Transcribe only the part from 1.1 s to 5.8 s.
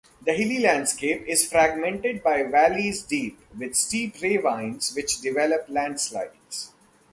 is fragmented by valleys deep, with steep ravines which develop